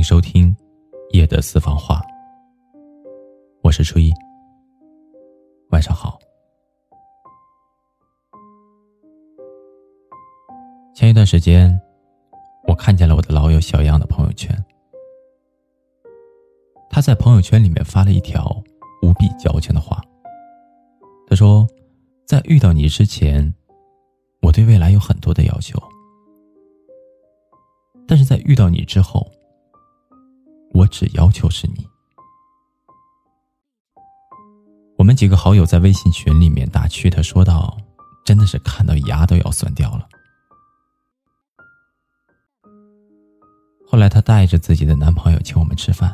[0.00, 0.56] 迎收听
[1.10, 1.96] 《夜的私房话》，
[3.62, 4.10] 我是初一。
[5.72, 6.18] 晚上好。
[10.94, 11.78] 前一段时间，
[12.66, 14.56] 我看见了我的老友小样的朋友圈。
[16.88, 18.48] 他在朋友圈里面发了一条
[19.02, 20.02] 无比矫情的话。
[21.26, 21.68] 他说
[22.26, 23.54] ：“在遇到你之前，
[24.40, 25.78] 我对未来有很多的要求，
[28.08, 29.30] 但是在遇到你之后。”
[30.72, 31.86] 我只要求是你。
[34.96, 37.76] 我们几个好友在微信群里面打趣，他说道
[38.24, 40.06] ：“真的是看到牙都要酸掉了。”
[43.88, 46.12] 后来她带着自己的男朋友请我们吃饭，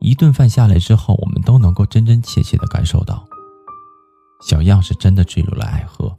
[0.00, 3.26] 一顿饭下来之后，我们都能够真真切切的感受到，
[4.42, 6.14] 小样是真的坠入了爱河，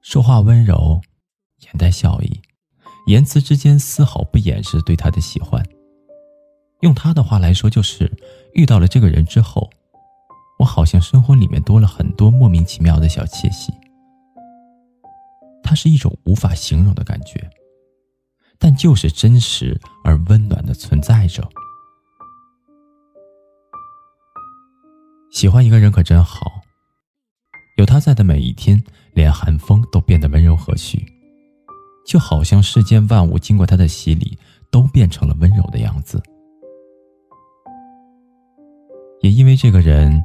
[0.00, 1.00] 说话温柔，
[1.60, 2.40] 眼带笑意。
[3.06, 5.62] 言辞之间丝毫不掩饰对他的喜欢。
[6.80, 8.10] 用他的话来说，就是
[8.54, 9.70] 遇到了这个人之后，
[10.58, 13.72] 我好像生活里面多了很多莫名其妙的小窃喜。
[15.62, 17.48] 它是一种无法形容的感觉，
[18.58, 21.48] 但就是真实而温暖的存在着。
[25.30, 26.60] 喜欢一个人可真好，
[27.78, 28.82] 有他在的每一天，
[29.14, 31.02] 连寒风都变得温柔和煦。
[32.04, 34.38] 就好像世间万物经过他的洗礼，
[34.70, 36.22] 都变成了温柔的样子。
[39.20, 40.22] 也因为这个人，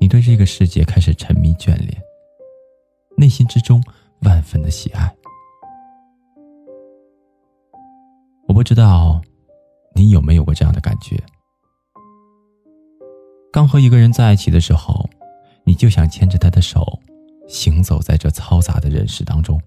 [0.00, 2.02] 你对这个世界开始沉迷眷恋，
[3.16, 3.80] 内心之中
[4.22, 5.14] 万分的喜爱。
[8.48, 9.22] 我不知道
[9.94, 11.16] 你有没有过这样的感觉：
[13.52, 15.08] 刚和一个人在一起的时候，
[15.64, 16.98] 你就想牵着他的手，
[17.46, 19.60] 行走在这嘈杂的人世当中。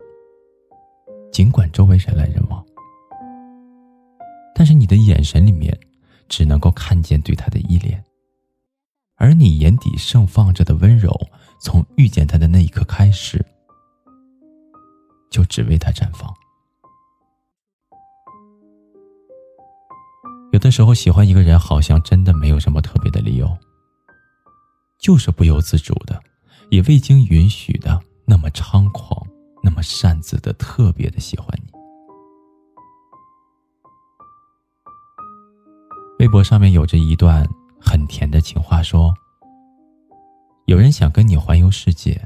[1.35, 2.65] 尽管周围人来人往，
[4.55, 5.77] 但是你的眼神里面
[6.29, 8.01] 只能够看见对他的依恋，
[9.17, 11.11] 而你眼底盛放着的温柔，
[11.59, 13.45] 从遇见他的那一刻开始，
[15.29, 16.33] 就只为他绽放。
[20.53, 23.57] 有的时候喜欢一个人，好像真的没有什么特别的理由，
[24.97, 26.17] 就是不由自主的，
[26.69, 29.24] 也未经允许的那么猖狂。
[29.65, 31.71] 那么擅自的特别的喜欢你。
[36.19, 37.43] 微博上面有着一段
[37.81, 39.11] 很甜的情话，说：
[40.65, 42.23] 有人想跟你环游世界，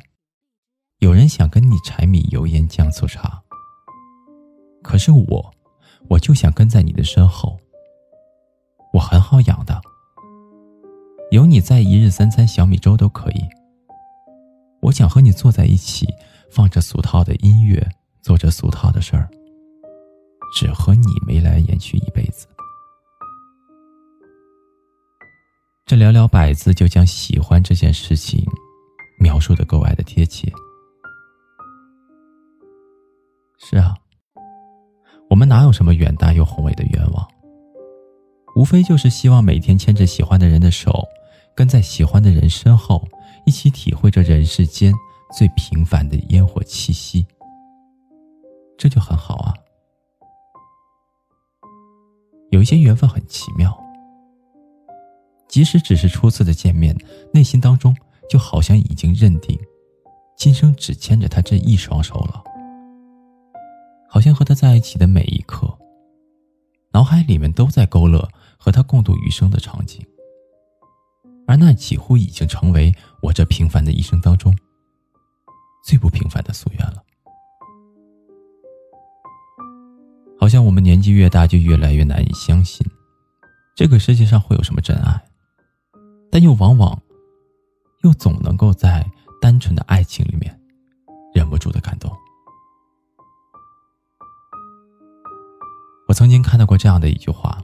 [0.97, 3.41] 有人想跟你柴米油盐酱醋茶。
[4.83, 5.53] 可是我，
[6.09, 7.57] 我就想跟在你的身后。
[8.91, 9.81] 我很好养的，
[11.31, 13.47] 有你在，一日三餐小米粥都可以。
[14.81, 16.05] 我想和你坐在一起。
[16.49, 17.87] 放着俗套的音乐，
[18.21, 19.29] 做着俗套的事儿，
[20.53, 22.47] 只和你眉来眼去一辈子。
[25.85, 28.45] 这寥寥百字就将喜欢这件事情
[29.19, 30.51] 描述的格外的贴切。
[33.57, 33.95] 是啊，
[35.29, 37.27] 我们哪有什么远大又宏伟的愿望？
[38.55, 41.07] 无非就是希望每天牵着喜欢的人的手，
[41.55, 43.07] 跟在喜欢的人身后，
[43.45, 44.93] 一起体会着人世间。
[45.31, 47.25] 最平凡的烟火气息，
[48.77, 49.53] 这就很好啊。
[52.51, 53.77] 有一些缘分很奇妙，
[55.47, 56.97] 即使只是初次的见面，
[57.31, 57.95] 内心当中
[58.27, 59.59] 就好像已经认定，
[60.35, 62.43] 今生只牵着他这一双手了。
[64.09, 65.71] 好像和他在一起的每一刻，
[66.91, 70.03] 脑海里面都在勾勒和他共度余生的场景，
[71.45, 72.91] 而那几乎已经成为
[73.21, 74.57] 我这平凡的一生当中。
[75.83, 77.03] 最不平凡的夙愿了。
[80.39, 82.85] 好像我们年纪越大，就越来越难以相信，
[83.75, 85.21] 这个世界上会有什么真爱，
[86.31, 86.97] 但又往往，
[88.03, 89.05] 又总能够在
[89.41, 90.57] 单纯的爱情里面，
[91.33, 92.09] 忍不住的感动。
[96.07, 97.61] 我曾经看到过这样的一句话，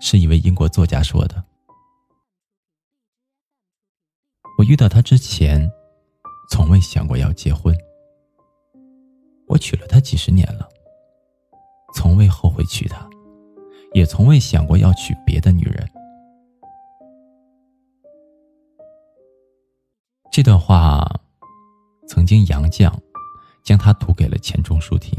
[0.00, 1.44] 是一位英国作家说的
[4.58, 5.70] ：“我遇到他之前。”
[6.52, 7.74] 从未想过要结婚，
[9.46, 10.68] 我娶了她几十年了，
[11.94, 13.08] 从未后悔娶她，
[13.94, 15.90] 也从未想过要娶别的女人。
[20.30, 21.10] 这段话，
[22.06, 22.92] 曾经杨绛
[23.64, 25.18] 将他读给了钱钟书听。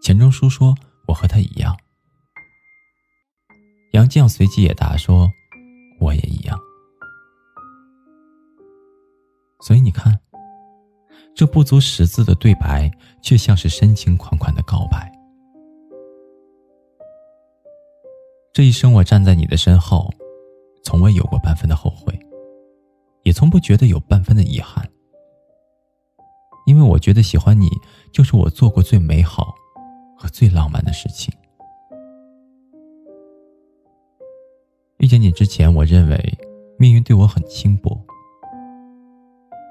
[0.00, 0.74] 钱钟书说
[1.06, 1.76] ：“我和他一样。”
[3.92, 5.30] 杨绛随即也答说
[6.00, 6.58] ：“我也一样。”
[9.60, 10.18] 所以你看，
[11.34, 12.90] 这不足十字的对白，
[13.22, 15.10] 却像是深情款款的告白。
[18.52, 20.10] 这一生，我站在你的身后，
[20.84, 22.18] 从未有过半分的后悔，
[23.22, 24.88] 也从不觉得有半分的遗憾。
[26.66, 27.68] 因为我觉得喜欢你，
[28.12, 29.54] 就是我做过最美好
[30.16, 31.32] 和最浪漫的事情。
[34.98, 36.38] 遇见你之前，我认为
[36.78, 38.05] 命运对我很轻薄。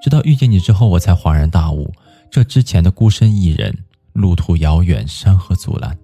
[0.05, 1.91] 直到遇见你之后，我才恍然大悟，
[2.29, 3.75] 这之前的孤身一人，
[4.13, 5.97] 路途遥远，山河阻拦，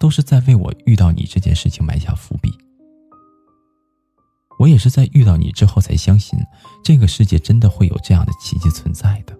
[0.00, 2.50] 都是在为我遇到你这件事情埋下伏笔。
[4.58, 6.36] 我也是在遇到你之后，才相信
[6.82, 9.38] 这个世界真的会有这样的奇迹存在的。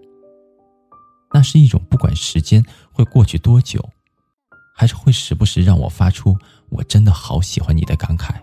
[1.35, 3.85] 那是一种不管时间会过去多久，
[4.73, 6.37] 还是会时不时让我发出
[6.71, 8.37] “我真的好喜欢你”的感慨。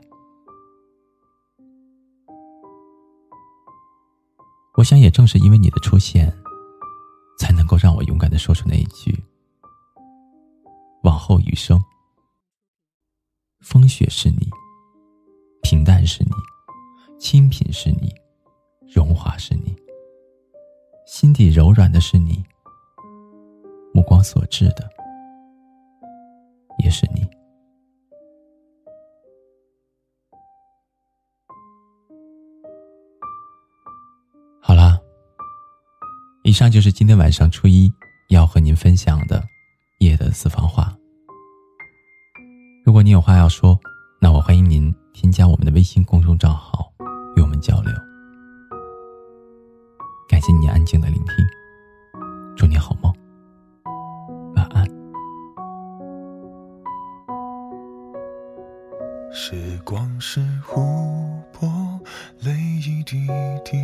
[4.79, 6.33] 我想，也正是因为你的出现，
[7.37, 9.13] 才能够让我勇敢的说出那一句
[11.03, 11.77] ：“往后余生，
[13.59, 14.49] 风雪是你，
[15.63, 16.31] 平淡是你，
[17.19, 18.09] 清贫是你，
[18.89, 19.75] 荣华是你，
[21.05, 22.41] 心底柔软的是你，
[23.93, 24.89] 目光所至的
[26.81, 27.27] 也是你。”
[36.50, 37.94] 以上就是今天晚上初一
[38.30, 39.40] 要和您分享的
[40.00, 40.92] 夜的私房话。
[42.84, 43.80] 如果你有话要说，
[44.19, 46.92] 那我欢迎您添加我们的微信公众账号
[47.36, 47.94] 与我们交流。
[50.28, 51.36] 感谢你安静的聆听，
[52.57, 53.13] 祝你好梦，
[54.56, 54.99] 晚安。
[59.31, 61.69] 时光是湖泊。
[62.41, 63.27] 泪一滴
[63.65, 63.77] 滴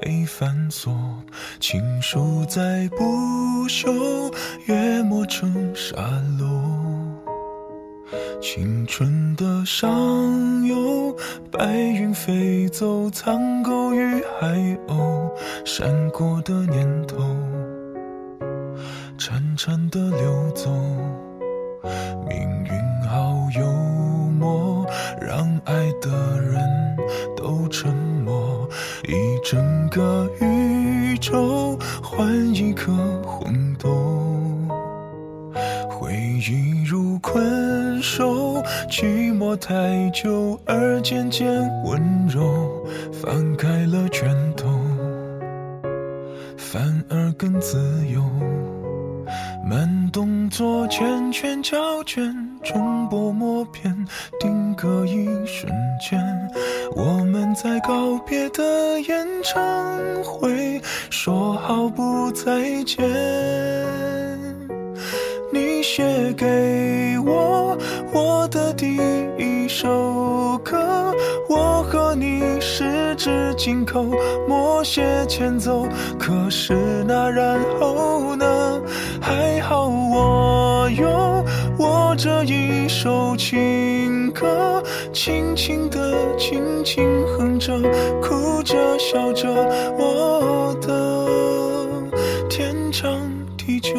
[0.00, 0.94] 被反锁，
[1.58, 4.32] 情书在不朽，
[4.66, 5.96] 越磨成沙
[6.38, 6.46] 漏。
[8.40, 9.90] 青春的上
[10.66, 11.16] 游，
[11.50, 14.46] 白云飞走，苍狗与海
[14.88, 15.30] 鸥，
[15.64, 17.16] 闪过的念头，
[19.18, 20.70] 潺潺的流走，
[22.28, 24.86] 命运好幽默，
[25.20, 26.58] 让爱的人。
[27.36, 28.68] 都沉默，
[29.08, 32.92] 一整个宇宙换一颗
[33.24, 33.88] 红豆，
[35.88, 41.48] 回忆如困兽，寂寞太久而渐渐
[41.84, 44.68] 温柔，翻开了卷头，
[46.58, 47.78] 反而更自
[48.08, 48.22] 由。
[49.64, 53.94] 慢动作，圈圈胶卷，重播默片，
[54.38, 56.20] 定格一瞬间。
[56.94, 62.98] 我们在告别的演唱会说好不再见。
[65.52, 67.76] 你写给我
[68.12, 68.96] 我的第
[69.38, 71.14] 一首歌，
[71.48, 74.04] 我和你十指紧扣，
[74.46, 75.88] 默写前奏。
[76.18, 78.80] 可是那然后呢？
[79.20, 81.08] 还好我有
[82.22, 87.80] 这一首情歌，轻轻的，轻轻哼着，
[88.20, 89.48] 哭着笑着，
[89.96, 91.26] 我的
[92.50, 93.10] 天长
[93.56, 93.94] 地久。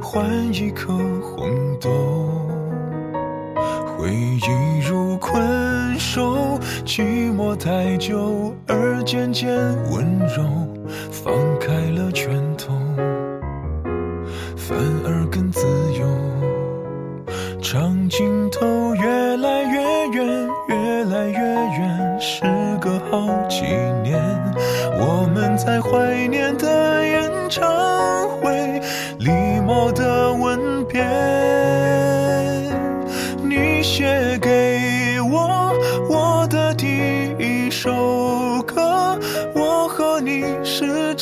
[0.00, 1.90] 换一颗红豆，
[3.96, 9.50] 回忆如困兽，寂寞太久而渐渐
[9.90, 10.42] 温柔，
[11.10, 12.72] 放开了拳头，
[14.56, 15.66] 反而更自
[15.98, 16.06] 由。
[17.60, 22.42] 长镜头越来越远，越来越远，时
[22.80, 23.64] 隔好几
[24.02, 24.18] 年，
[24.98, 27.28] 我们在怀念的演。
[27.50, 27.66] 唱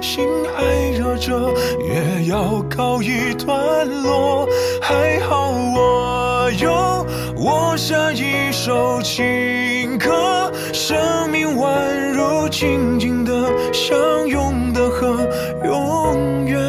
[0.00, 0.64] 心还
[0.98, 4.48] 热着，也要告一段落。
[4.80, 7.06] 还好我有
[7.36, 15.26] 我下一首情歌，生命宛如静静的相拥的河，
[15.64, 16.60] 永远